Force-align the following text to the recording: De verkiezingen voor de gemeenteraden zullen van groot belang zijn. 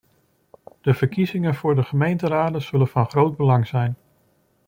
De 0.81 0.93
verkiezingen 0.93 1.55
voor 1.55 1.75
de 1.75 1.83
gemeenteraden 1.83 2.61
zullen 2.61 2.87
van 2.87 3.09
groot 3.09 3.35
belang 3.37 3.67
zijn. 3.67 3.97